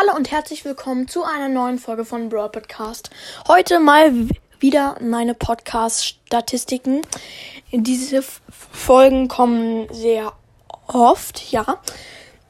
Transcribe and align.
Hallo 0.00 0.16
und 0.16 0.30
herzlich 0.30 0.64
willkommen 0.64 1.08
zu 1.08 1.24
einer 1.24 1.50
neuen 1.50 1.78
Folge 1.78 2.06
von 2.06 2.30
Brawl 2.30 2.48
Podcast. 2.48 3.10
Heute 3.48 3.80
mal 3.80 4.14
wieder 4.58 4.96
meine 5.02 5.34
Podcast-Statistiken. 5.34 7.02
Diese 7.70 8.22
Folgen 8.22 9.28
kommen 9.28 9.92
sehr 9.92 10.32
oft, 10.86 11.52
ja, 11.52 11.82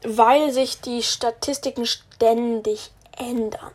weil 0.03 0.53
sich 0.53 0.79
die 0.79 1.03
Statistiken 1.03 1.85
ständig 1.85 2.91
ändern. 3.17 3.73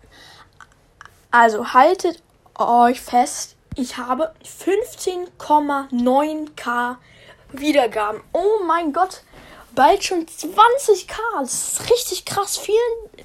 Also 1.31 1.75
haltet 1.75 2.23
euch 2.59 3.03
fest, 3.03 3.57
ich 3.75 3.99
habe 3.99 4.33
15,9k 4.43 6.97
Wiedergaben. 7.53 8.23
Oh 8.33 8.65
mein 8.67 8.95
Gott, 8.95 9.21
bald 9.77 10.03
schon 10.03 10.27
20k. 10.27 11.15
Das 11.39 11.75
ist 11.75 11.91
richtig 11.91 12.25
krass. 12.25 12.57
Vielen, 12.57 12.79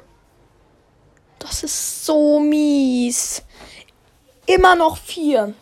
Das 1.40 1.64
ist 1.64 2.06
so 2.06 2.40
mies 2.40 3.42
immer 4.46 4.76
noch 4.76 4.98
vier. 4.98 5.54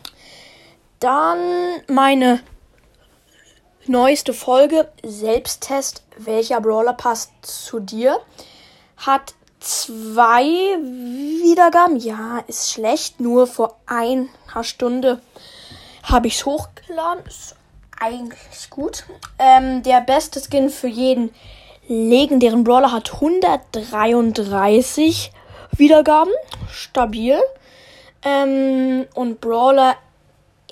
Dann 1.00 1.82
meine 1.88 2.40
neueste 3.86 4.32
Folge, 4.32 4.88
Selbsttest, 5.02 6.02
welcher 6.16 6.60
Brawler 6.60 6.92
passt 6.92 7.32
zu 7.42 7.80
dir, 7.80 8.20
hat 8.96 9.34
zwei 9.60 10.44
Wiedergaben. 11.42 11.96
Ja, 11.96 12.44
ist 12.46 12.72
schlecht. 12.72 13.20
Nur 13.20 13.46
vor 13.46 13.76
einer 13.86 14.28
Stunde 14.62 15.20
habe 16.02 16.26
ich 16.26 16.36
es 16.36 16.46
hochgeladen. 16.46 17.24
Ist 17.26 17.56
eigentlich 18.00 18.70
gut. 18.70 19.04
Ähm, 19.38 19.82
der 19.82 20.00
beste 20.00 20.40
Skin 20.40 20.70
für 20.70 20.88
jeden 20.88 21.34
legendären 21.88 22.64
Brawler 22.64 22.92
hat 22.92 23.12
133 23.14 25.32
Wiedergaben. 25.76 26.32
Stabil. 26.70 27.38
Ähm, 28.24 29.06
und 29.14 29.40
Brawler 29.40 29.96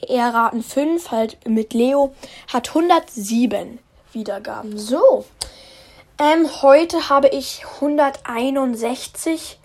Erraten 0.09 0.63
5, 0.63 1.11
halt 1.11 1.37
mit 1.47 1.75
Leo, 1.75 2.15
hat 2.53 2.69
107 2.69 3.81
Wiedergaben. 4.13 4.79
So. 4.79 5.25
Ähm, 6.19 6.49
heute 6.63 7.09
habe 7.09 7.29
ich 7.29 7.65
161 7.81 9.59